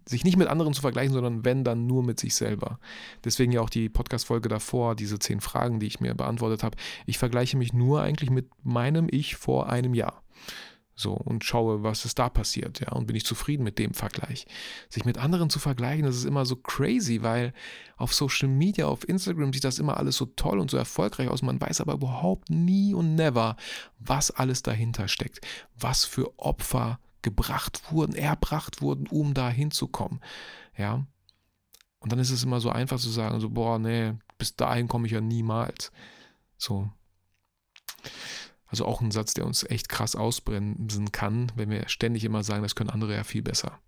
[0.06, 2.78] sich nicht mit anderen zu vergleichen, sondern wenn, dann nur mit sich selber.
[3.24, 6.76] Deswegen ja auch die Podcast-Folge davor, diese zehn Fragen, die ich mir beantwortet habe.
[7.06, 10.22] Ich vergleiche mich nur eigentlich mit meinem Ich vor einem Jahr.
[10.98, 14.48] So, und schaue, was ist da passiert, ja, und bin ich zufrieden mit dem Vergleich.
[14.88, 17.52] Sich mit anderen zu vergleichen, das ist immer so crazy, weil
[17.96, 21.40] auf Social Media, auf Instagram sieht das immer alles so toll und so erfolgreich aus.
[21.40, 23.54] Man weiß aber überhaupt nie und never,
[24.00, 25.46] was alles dahinter steckt,
[25.78, 30.20] was für Opfer gebracht wurden, erbracht wurden, um da hinzukommen.
[30.76, 31.06] Ja.
[32.00, 35.06] Und dann ist es immer so einfach zu sagen, so, boah, nee, bis dahin komme
[35.06, 35.90] ich ja niemals.
[36.56, 36.90] So.
[38.66, 42.62] Also auch ein Satz, der uns echt krass ausbremsen kann, wenn wir ständig immer sagen,
[42.62, 43.78] das können andere ja viel besser.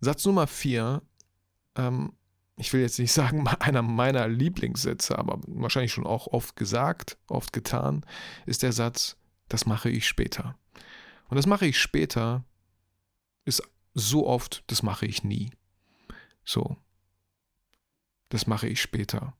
[0.00, 1.02] Satz Nummer vier,
[1.76, 2.12] ähm,
[2.56, 7.52] ich will jetzt nicht sagen, einer meiner Lieblingssätze, aber wahrscheinlich schon auch oft gesagt, oft
[7.52, 8.04] getan,
[8.46, 9.16] ist der Satz,
[9.52, 10.56] das mache ich später.
[11.28, 12.42] Und das mache ich später,
[13.44, 13.62] ist
[13.92, 15.50] so oft, das mache ich nie.
[16.42, 16.78] So.
[18.30, 19.36] Das mache ich später.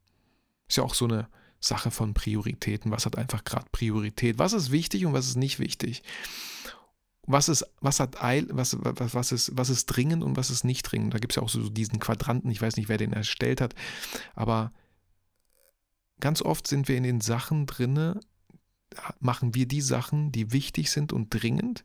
[0.69, 1.29] Ist ja auch so eine
[1.61, 2.91] Sache von Prioritäten.
[2.91, 4.39] Was hat einfach gerade Priorität?
[4.39, 6.03] Was ist wichtig und was ist nicht wichtig?
[7.27, 10.65] Was ist, was hat Eil, was, was, was, ist, was ist dringend und was ist
[10.65, 11.15] nicht dringend?
[11.15, 13.75] Da gibt es ja auch so diesen Quadranten, ich weiß nicht, wer den erstellt hat,
[14.35, 14.73] aber
[16.21, 18.21] ganz oft sind wir in den Sachen drinne,
[19.21, 21.85] machen wir die Sachen, die wichtig sind und dringend.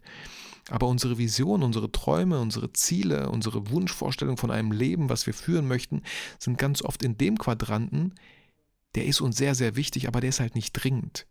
[0.70, 5.68] Aber unsere Vision, unsere Träume, unsere Ziele, unsere Wunschvorstellung von einem Leben, was wir führen
[5.68, 6.02] möchten,
[6.40, 8.14] sind ganz oft in dem Quadranten,
[8.96, 11.28] der ist uns sehr, sehr wichtig, aber der ist halt nicht dringend.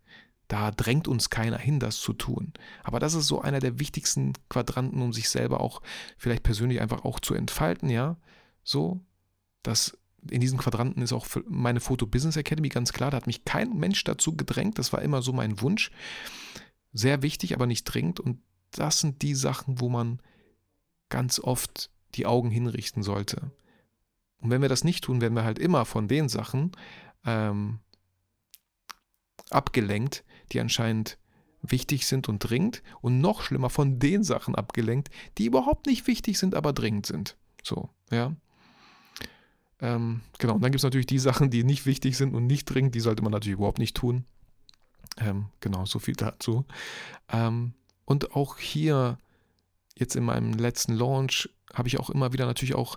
[0.48, 2.52] Da drängt uns keiner hin, das zu tun.
[2.84, 5.82] Aber das ist so einer der wichtigsten Quadranten, um sich selber auch
[6.16, 8.16] vielleicht persönlich einfach auch zu entfalten, ja.
[8.62, 9.00] So,
[9.62, 9.98] dass
[10.30, 13.10] in diesen Quadranten ist auch meine Foto Business Academy ganz klar.
[13.10, 14.78] Da hat mich kein Mensch dazu gedrängt.
[14.78, 15.90] Das war immer so mein Wunsch.
[16.92, 18.20] Sehr wichtig, aber nicht dringend.
[18.20, 20.20] Und das sind die Sachen, wo man
[21.08, 23.50] ganz oft die Augen hinrichten sollte.
[24.38, 26.72] Und wenn wir das nicht tun, werden wir halt immer von den Sachen
[27.24, 27.80] ähm,
[29.50, 31.18] abgelenkt, die anscheinend
[31.62, 32.82] wichtig sind und dringend.
[33.00, 37.36] Und noch schlimmer von den Sachen abgelenkt, die überhaupt nicht wichtig sind, aber dringend sind.
[37.62, 38.34] So, ja.
[39.80, 42.64] Ähm, genau, und dann gibt es natürlich die Sachen, die nicht wichtig sind und nicht
[42.64, 44.24] dringend, die sollte man natürlich überhaupt nicht tun.
[45.18, 46.64] Ähm, genau, so viel dazu.
[47.30, 49.18] Ähm, und auch hier,
[49.96, 52.96] jetzt in meinem letzten Launch, habe ich auch immer wieder natürlich auch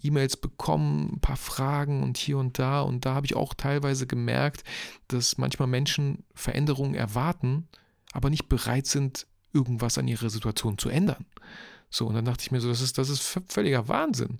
[0.00, 2.82] E-Mails bekommen, ein paar Fragen und hier und da.
[2.82, 4.62] Und da habe ich auch teilweise gemerkt,
[5.08, 7.68] dass manchmal Menschen Veränderungen erwarten,
[8.12, 11.26] aber nicht bereit sind, irgendwas an ihrer Situation zu ändern.
[11.88, 14.38] So, und dann dachte ich mir so, das ist, das ist völliger Wahnsinn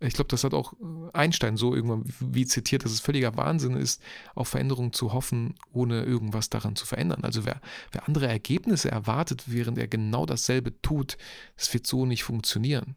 [0.00, 0.76] ich glaube, das hat auch äh,
[1.12, 4.02] Einstein so irgendwann wie zitiert, dass es völliger Wahnsinn ist,
[4.34, 7.24] auf Veränderungen zu hoffen, ohne irgendwas daran zu verändern.
[7.24, 7.60] Also wer,
[7.92, 11.16] wer andere Ergebnisse erwartet, während er genau dasselbe tut,
[11.56, 12.96] das wird so nicht funktionieren.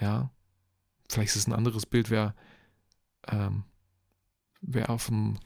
[0.00, 0.30] Ja,
[1.08, 2.34] vielleicht ist es ein anderes Bild, wer,
[3.28, 3.64] ähm,
[4.60, 5.38] wer auf dem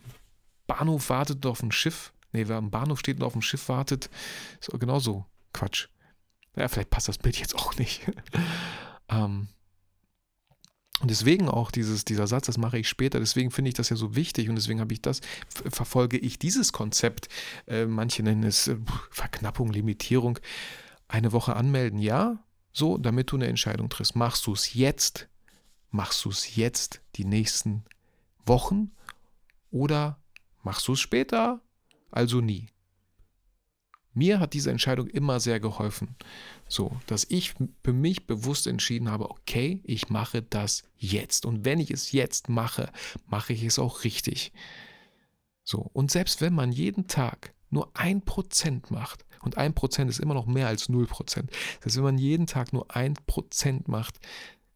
[0.66, 3.68] Bahnhof wartet oder auf dem Schiff, nee, wer am Bahnhof steht und auf dem Schiff
[3.68, 4.10] wartet,
[4.60, 5.88] ist genauso Quatsch.
[6.56, 8.10] Ja, vielleicht passt das Bild jetzt auch nicht.
[9.08, 9.48] ähm,
[11.00, 13.96] und deswegen auch dieses, dieser Satz, das mache ich später, deswegen finde ich das ja
[13.96, 17.28] so wichtig und deswegen habe ich das, verfolge ich dieses Konzept,
[17.66, 18.76] äh, manche nennen es äh,
[19.10, 20.38] Verknappung, Limitierung,
[21.08, 24.14] eine Woche anmelden, ja, so, damit du eine Entscheidung triffst.
[24.14, 25.28] Machst du es jetzt,
[25.90, 27.84] machst du es jetzt die nächsten
[28.44, 28.92] Wochen
[29.70, 30.20] oder
[30.62, 31.60] machst du es später,
[32.10, 32.68] also nie.
[34.12, 36.16] Mir hat diese Entscheidung immer sehr geholfen.
[36.68, 41.46] So, dass ich für mich bewusst entschieden habe, okay, ich mache das jetzt.
[41.46, 42.90] Und wenn ich es jetzt mache,
[43.26, 44.52] mache ich es auch richtig.
[45.62, 50.20] So, und selbst wenn man jeden Tag nur ein Prozent macht, und ein Prozent ist
[50.20, 51.50] immer noch mehr als null Prozent.
[51.84, 54.20] Heißt, wenn man jeden Tag nur ein Prozent macht,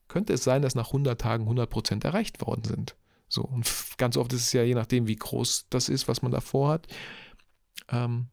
[0.09, 2.97] könnte es sein, dass nach 100 Tagen 100 Prozent erreicht worden sind.
[3.29, 6.33] So, und ganz oft ist es ja je nachdem, wie groß das ist, was man
[6.33, 6.87] davor hat,
[7.89, 8.29] ähm,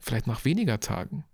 [0.00, 1.24] vielleicht nach weniger Tagen.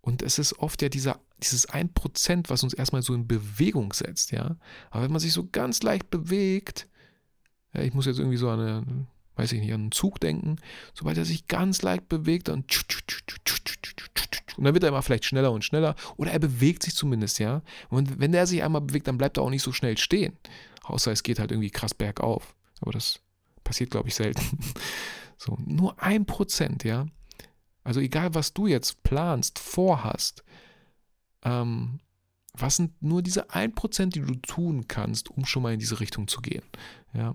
[0.00, 4.32] Und es ist oft ja dieser, dieses 1%, was uns erstmal so in Bewegung setzt,
[4.32, 4.56] ja.
[4.90, 6.88] Aber wenn man sich so ganz leicht bewegt,
[7.74, 10.56] ja, ich muss jetzt irgendwie so an eine, weiß ich nicht, an einen Zug denken,
[10.94, 12.64] sobald er sich ganz leicht bewegt, dann
[14.56, 17.62] und dann wird er immer vielleicht schneller und schneller oder er bewegt sich zumindest, ja.
[17.88, 20.36] Und wenn der sich einmal bewegt, dann bleibt er auch nicht so schnell stehen.
[20.82, 22.54] Außer es geht halt irgendwie krass bergauf.
[22.80, 23.20] Aber das
[23.64, 24.42] passiert, glaube ich, selten.
[25.42, 27.06] So, nur ein Prozent, ja.
[27.90, 30.44] Also egal, was du jetzt planst, vorhast,
[31.42, 31.98] ähm,
[32.52, 35.98] was sind nur diese ein Prozent, die du tun kannst, um schon mal in diese
[35.98, 36.62] Richtung zu gehen?
[37.12, 37.32] Ja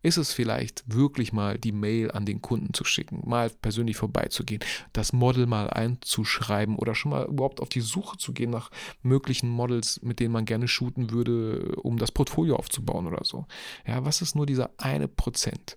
[0.00, 4.62] ist es vielleicht wirklich mal die Mail an den Kunden zu schicken, mal persönlich vorbeizugehen,
[4.92, 8.70] das Model mal einzuschreiben oder schon mal überhaupt auf die Suche zu gehen nach
[9.02, 13.46] möglichen Models, mit denen man gerne shooten würde, um das Portfolio aufzubauen oder so.
[13.86, 15.76] Ja, was ist nur dieser eine Prozent?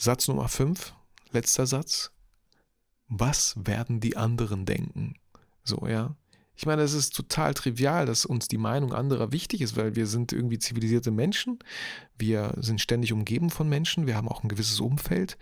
[0.00, 0.94] Satz Nummer 5,
[1.32, 2.12] letzter Satz.
[3.08, 5.16] Was werden die anderen denken?
[5.64, 6.14] So, ja.
[6.54, 10.06] Ich meine, es ist total trivial, dass uns die Meinung anderer wichtig ist, weil wir
[10.06, 11.58] sind irgendwie zivilisierte Menschen.
[12.16, 14.06] Wir sind ständig umgeben von Menschen.
[14.06, 15.36] Wir haben auch ein gewisses Umfeld,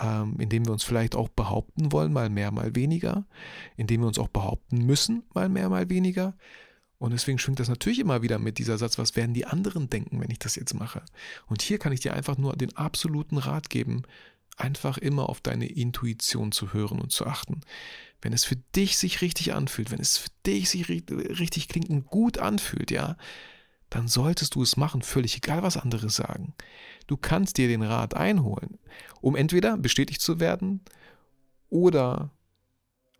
[0.00, 3.26] ähm, in dem wir uns vielleicht auch behaupten wollen, mal mehr, mal weniger.
[3.76, 6.34] In dem wir uns auch behaupten müssen, mal mehr, mal weniger.
[6.98, 10.20] Und deswegen schwingt das natürlich immer wieder mit dieser Satz, was werden die anderen denken,
[10.20, 11.02] wenn ich das jetzt mache?
[11.46, 14.02] Und hier kann ich dir einfach nur den absoluten Rat geben,
[14.56, 17.62] einfach immer auf deine Intuition zu hören und zu achten
[18.24, 22.06] wenn es für dich sich richtig anfühlt, wenn es für dich sich richtig klingt und
[22.06, 23.16] gut anfühlt, ja,
[23.90, 26.54] dann solltest du es machen, völlig egal, was andere sagen.
[27.06, 28.78] Du kannst dir den Rat einholen,
[29.20, 30.80] um entweder bestätigt zu werden
[31.68, 32.30] oder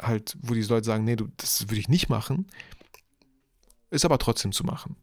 [0.01, 2.47] halt, wo die Leute sagen, nee, du, das würde ich nicht machen,
[3.95, 4.97] ist aber trotzdem zu machen.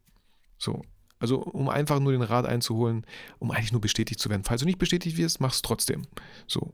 [0.58, 0.82] So.
[1.20, 3.06] Also, um einfach nur den Rat einzuholen,
[3.38, 4.44] um eigentlich nur bestätigt zu werden.
[4.44, 6.08] Falls du nicht bestätigt wirst, mach es trotzdem.
[6.48, 6.74] So.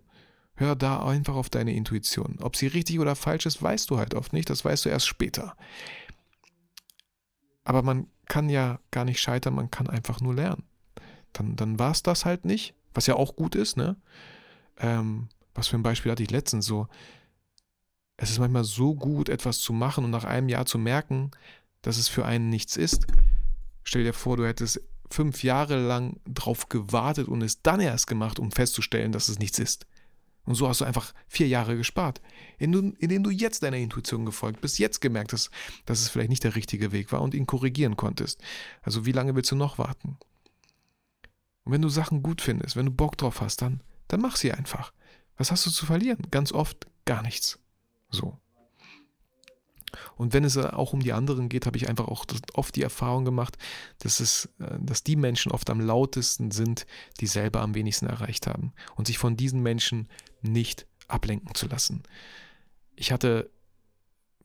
[0.56, 2.38] Hör da einfach auf deine Intuition.
[2.42, 4.50] Ob sie richtig oder falsch ist, weißt du halt oft nicht.
[4.50, 5.56] Das weißt du erst später.
[7.64, 10.64] Aber man kann ja gar nicht scheitern, man kann einfach nur lernen.
[11.34, 13.98] Dann, dann war es das halt nicht, was ja auch gut ist, ne?
[14.80, 16.88] Ähm, was für ein Beispiel hatte ich letztens so?
[18.16, 21.32] Es ist manchmal so gut, etwas zu machen und nach einem Jahr zu merken,
[21.88, 23.08] dass es für einen nichts ist.
[23.86, 28.40] Stell dir vor, du hättest fünf Jahre lang drauf gewartet und es dann erst gemacht,
[28.40, 29.88] um festzustellen, dass es nichts ist.
[30.44, 32.22] Und so hast du einfach vier Jahre gespart,
[32.58, 35.50] indem du, jetzt deiner Intuition gefolgt bist, jetzt gemerkt hast,
[35.86, 38.42] dass es vielleicht nicht der richtige Weg war und ihn korrigieren konntest.
[38.82, 40.18] Also wie lange willst du noch warten?
[41.64, 44.52] Und wenn du Sachen gut findest, wenn du Bock drauf hast, dann, dann mach sie
[44.52, 44.92] einfach.
[45.38, 46.28] Was hast du zu verlieren?
[46.32, 47.60] Ganz oft gar nichts.
[48.10, 48.38] So.
[50.16, 53.26] Und wenn es auch um die anderen geht, habe ich einfach auch oft die Erfahrung
[53.26, 53.58] gemacht,
[54.00, 56.86] dass, es, äh, dass die Menschen oft am lautesten sind,
[57.20, 58.74] die selber am wenigsten erreicht haben.
[58.96, 60.10] Und sich von diesen Menschen
[60.42, 62.04] nicht ablenken zu lassen.
[62.96, 63.50] Ich hatte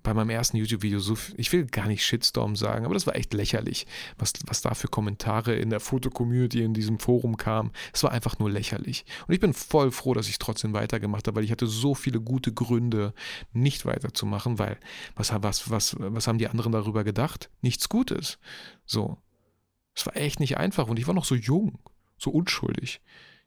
[0.02, 3.32] bei meinem ersten YouTube-Video so, ich will gar nicht Shitstorm sagen, aber das war echt
[3.34, 3.86] lächerlich,
[4.18, 7.70] was, was da für Kommentare in der Foto-Community in diesem Forum kam.
[7.92, 9.04] Es war einfach nur lächerlich.
[9.26, 12.20] Und ich bin voll froh, dass ich trotzdem weitergemacht habe, weil ich hatte so viele
[12.20, 13.14] gute Gründe,
[13.52, 14.78] nicht weiterzumachen, weil
[15.14, 17.50] was, was, was, was haben die anderen darüber gedacht?
[17.60, 18.38] Nichts Gutes.
[18.86, 19.18] So.
[19.94, 21.78] Es war echt nicht einfach und ich war noch so jung,
[22.16, 23.00] so unschuldig.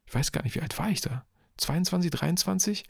[0.05, 1.25] Ich weiß gar nicht, wie alt war ich da?
[1.57, 2.83] 22, 23?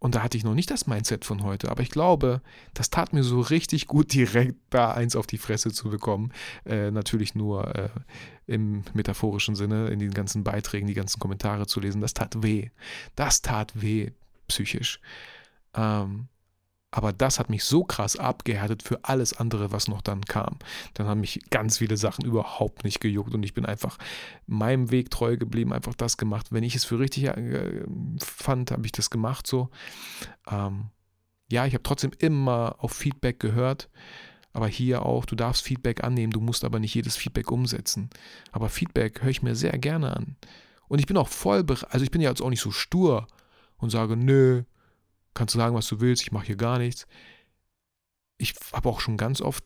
[0.00, 1.70] Und da hatte ich noch nicht das Mindset von heute.
[1.70, 2.40] Aber ich glaube,
[2.72, 6.32] das tat mir so richtig gut, direkt da eins auf die Fresse zu bekommen.
[6.64, 7.90] Äh, natürlich nur äh,
[8.46, 12.00] im metaphorischen Sinne, in den ganzen Beiträgen, die ganzen Kommentare zu lesen.
[12.00, 12.70] Das tat weh.
[13.14, 14.10] Das tat weh,
[14.48, 15.00] psychisch.
[15.74, 16.28] Ähm,
[16.90, 20.58] aber das hat mich so krass abgehärtet für alles andere, was noch dann kam.
[20.94, 23.96] Dann haben mich ganz viele Sachen überhaupt nicht gejuckt und ich bin einfach
[24.46, 26.48] meinem Weg treu geblieben, einfach das gemacht.
[26.50, 27.84] Wenn ich es für richtig äh,
[28.18, 29.70] fand, habe ich das gemacht so.
[30.50, 30.90] Ähm,
[31.50, 33.88] ja, ich habe trotzdem immer auf Feedback gehört.
[34.52, 38.10] Aber hier auch, du darfst Feedback annehmen, du musst aber nicht jedes Feedback umsetzen.
[38.50, 40.36] Aber Feedback höre ich mir sehr gerne an.
[40.88, 43.28] Und ich bin auch voll, also ich bin ja jetzt auch nicht so stur
[43.76, 44.64] und sage, nö,
[45.34, 47.06] kannst du sagen, was du willst, ich mache hier gar nichts.
[48.38, 49.64] Ich habe auch schon ganz oft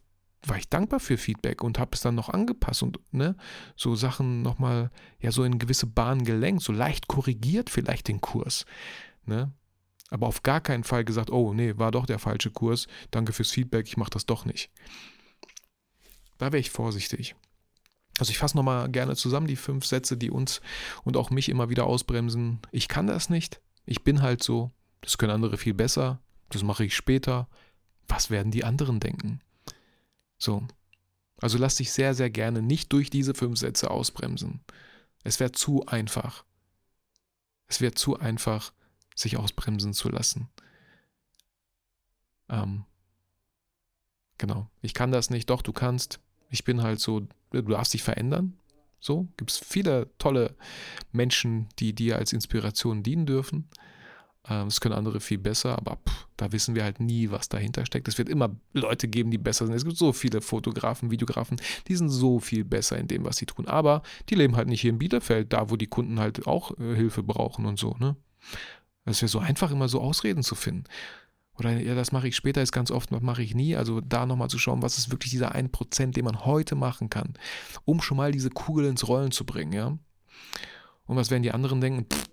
[0.49, 3.37] war ich dankbar für Feedback und habe es dann noch angepasst und ne,
[3.77, 8.65] so Sachen nochmal ja so in gewisse Bahnen gelenkt, so leicht korrigiert vielleicht den Kurs.
[9.25, 9.53] Ne?
[10.11, 13.51] Aber auf gar keinen Fall gesagt, oh nee, war doch der falsche Kurs, danke fürs
[13.51, 14.71] Feedback, ich mache das doch nicht.
[16.39, 17.35] Da wäre ich vorsichtig.
[18.19, 20.61] Also ich fasse nochmal gerne zusammen die fünf Sätze, die uns
[21.03, 22.61] und auch mich immer wieder ausbremsen.
[22.71, 24.71] Ich kann das nicht, ich bin halt so,
[25.05, 27.47] das können andere viel besser, das mache ich später.
[28.09, 29.41] Was werden die anderen denken?
[30.39, 30.67] So.
[31.41, 34.61] Also lass dich sehr, sehr gerne nicht durch diese fünf Sätze ausbremsen.
[35.25, 36.45] Es wäre zu einfach.
[37.67, 38.73] Es wäre zu einfach,
[39.15, 40.49] sich ausbremsen zu lassen.
[42.49, 42.85] Ähm,
[44.39, 44.71] genau.
[44.81, 46.19] Ich kann das nicht, doch, du kannst.
[46.49, 48.57] Ich bin halt so, du darfst dich verändern.
[49.01, 50.57] So, gibt es viele tolle
[51.13, 53.69] Menschen, die dir als Inspiration dienen dürfen.
[54.49, 57.87] Ähm, das können andere viel besser, aber pff, da wissen wir halt nie, was dahinter
[57.87, 58.09] steckt.
[58.09, 59.75] Es wird immer Leute geben, die besser sind.
[59.75, 63.47] Es gibt so viele Fotografen, Videografen, die sind so viel besser in dem, was sie
[63.47, 63.67] tun.
[63.67, 66.95] Aber die leben halt nicht hier in Bielefeld, da wo die Kunden halt auch äh,
[66.95, 67.97] Hilfe brauchen und so.
[67.99, 68.17] Ne?
[69.05, 70.85] Es wäre so einfach, immer so Ausreden zu finden.
[71.57, 73.77] Oder ja, das mache ich später, ist ganz oft, das mache ich nie.
[73.77, 77.35] Also da nochmal zu schauen, was ist wirklich dieser 1%, den man heute machen kann,
[77.85, 79.97] um schon mal diese Kugel ins Rollen zu bringen, ja.
[81.07, 82.07] Und was werden die anderen denken?
[82.11, 82.25] Pff,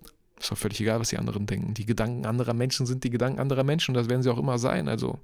[0.41, 1.73] ist doch völlig egal, was die anderen denken.
[1.73, 4.57] Die Gedanken anderer Menschen sind die Gedanken anderer Menschen und das werden sie auch immer
[4.57, 4.87] sein.
[4.87, 5.19] Also,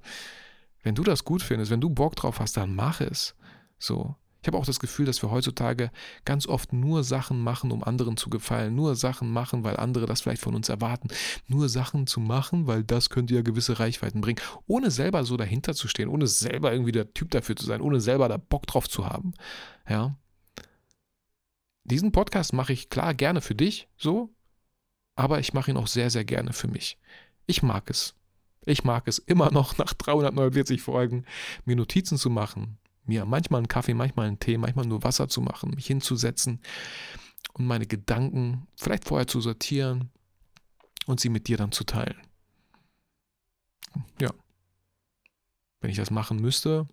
[0.82, 3.34] wenn du das gut findest, wenn du Bock drauf hast, dann mach es.
[3.78, 4.16] So.
[4.40, 5.90] Ich habe auch das Gefühl, dass wir heutzutage
[6.24, 8.74] ganz oft nur Sachen machen, um anderen zu gefallen.
[8.76, 11.08] Nur Sachen machen, weil andere das vielleicht von uns erwarten.
[11.48, 14.40] Nur Sachen zu machen, weil das könnte ja gewisse Reichweiten bringen.
[14.68, 18.00] Ohne selber so dahinter zu stehen, ohne selber irgendwie der Typ dafür zu sein, ohne
[18.00, 19.34] selber da Bock drauf zu haben.
[19.88, 20.16] Ja.
[21.82, 24.30] Diesen Podcast mache ich klar gerne für dich, so,
[25.18, 26.96] aber ich mache ihn auch sehr, sehr gerne für mich.
[27.46, 28.14] Ich mag es.
[28.64, 31.24] Ich mag es immer noch nach 349 Folgen,
[31.64, 35.40] mir Notizen zu machen, mir manchmal einen Kaffee, manchmal einen Tee, manchmal nur Wasser zu
[35.40, 36.60] machen, mich hinzusetzen
[37.54, 40.10] und meine Gedanken vielleicht vorher zu sortieren
[41.06, 42.20] und sie mit dir dann zu teilen.
[44.20, 44.30] Ja.
[45.80, 46.86] Wenn ich das machen müsste,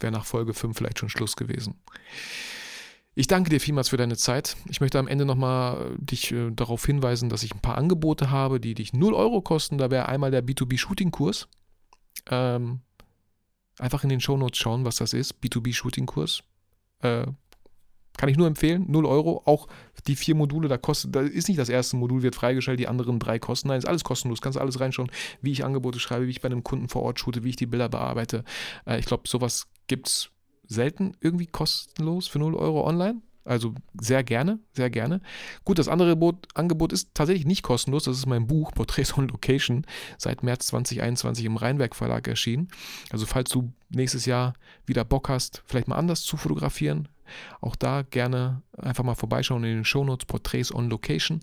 [0.00, 1.80] wäre nach Folge 5 vielleicht schon Schluss gewesen.
[3.18, 4.58] Ich danke dir vielmals für deine Zeit.
[4.68, 8.30] Ich möchte am Ende nochmal äh, dich äh, darauf hinweisen, dass ich ein paar Angebote
[8.30, 9.78] habe, die dich 0 Euro kosten.
[9.78, 11.48] Da wäre einmal der B2B-Shooting-Kurs.
[12.30, 12.80] Ähm,
[13.78, 15.36] einfach in den Shownotes schauen, was das ist.
[15.42, 16.42] B2B-Shooting-Kurs.
[17.00, 17.26] Äh,
[18.18, 19.40] kann ich nur empfehlen, 0 Euro.
[19.46, 19.66] Auch
[20.06, 23.18] die vier Module, da kostet, da ist nicht das erste Modul, wird freigestellt, die anderen
[23.18, 23.68] drei kosten.
[23.68, 24.42] Nein, ist alles kostenlos.
[24.42, 27.44] Kannst alles reinschauen, wie ich Angebote schreibe, wie ich bei einem Kunden vor Ort shoote,
[27.44, 28.44] wie ich die Bilder bearbeite.
[28.84, 30.30] Äh, ich glaube, sowas gibt es
[30.66, 33.22] selten irgendwie kostenlos für 0 Euro online.
[33.46, 35.20] Also sehr gerne, sehr gerne.
[35.64, 38.04] Gut, das andere Angebot, Angebot ist tatsächlich nicht kostenlos.
[38.04, 39.86] Das ist mein Buch Portraits on Location,
[40.18, 42.68] seit März 2021 im Rheinwerk Verlag erschienen.
[43.10, 47.08] Also falls du nächstes Jahr wieder Bock hast, vielleicht mal anders zu fotografieren,
[47.60, 51.40] auch da gerne einfach mal vorbeischauen in den Shownotes Portraits on Location.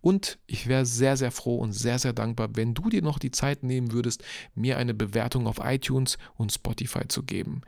[0.00, 3.30] Und ich wäre sehr, sehr froh und sehr, sehr dankbar, wenn du dir noch die
[3.30, 4.22] Zeit nehmen würdest,
[4.54, 7.62] mir eine Bewertung auf iTunes und Spotify zu geben.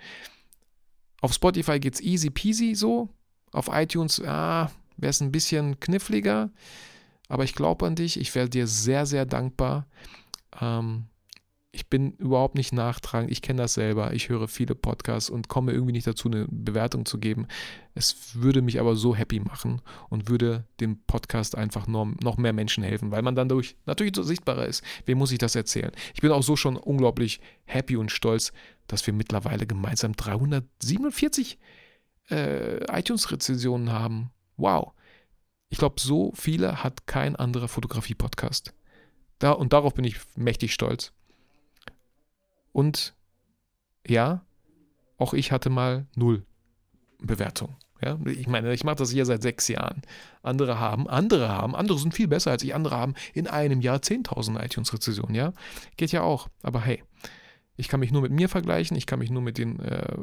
[1.21, 3.09] Auf Spotify geht es easy peasy so.
[3.53, 6.51] Auf iTunes ah, wäre es ein bisschen kniffliger.
[7.29, 8.19] Aber ich glaube an dich.
[8.19, 9.87] Ich wäre dir sehr, sehr dankbar.
[10.61, 11.07] Ähm,
[11.73, 13.31] ich bin überhaupt nicht nachtragend.
[13.31, 14.13] Ich kenne das selber.
[14.13, 17.47] Ich höre viele Podcasts und komme irgendwie nicht dazu, eine Bewertung zu geben.
[17.95, 22.53] Es würde mich aber so happy machen und würde dem Podcast einfach noch, noch mehr
[22.53, 24.83] Menschen helfen, weil man dann dadurch natürlich so sichtbarer ist.
[25.07, 25.93] Wem muss ich das erzählen?
[26.13, 28.53] Ich bin auch so schon unglaublich happy und stolz,
[28.89, 31.59] dass wir mittlerweile gemeinsam 347
[32.31, 34.31] äh, iTunes-Rezensionen haben.
[34.57, 34.93] Wow.
[35.69, 38.75] Ich glaube, so viele hat kein anderer Fotografie-Podcast.
[39.39, 41.13] Da, und darauf bin ich mächtig stolz.
[42.73, 43.15] Und
[44.07, 44.45] ja,
[45.19, 46.45] auch ich hatte mal null
[47.19, 47.77] Bewertung.
[48.03, 50.01] Ja, ich meine, ich mache das hier seit sechs Jahren.
[50.43, 53.99] Andere haben, andere haben, andere sind viel besser als ich, andere haben in einem Jahr
[53.99, 55.53] 10.000 iTunes-Rezessionen, ja.
[55.99, 56.49] Geht ja auch.
[56.63, 57.03] Aber hey,
[57.77, 60.17] ich kann mich nur mit mir vergleichen, ich kann mich nur mit den äh,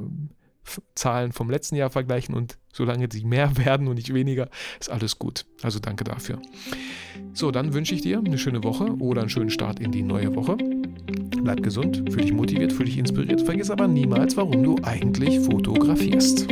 [0.96, 5.20] Zahlen vom letzten Jahr vergleichen und solange sie mehr werden und nicht weniger, ist alles
[5.20, 5.46] gut.
[5.62, 6.42] Also danke dafür.
[7.34, 10.36] So, dann wünsche ich dir eine schöne Woche oder einen schönen Start in die neue
[10.36, 10.58] Woche.
[11.48, 13.40] Bleib gesund, fühl dich motiviert, fühl dich inspiriert.
[13.40, 16.46] Vergiss aber niemals, warum du eigentlich fotografierst.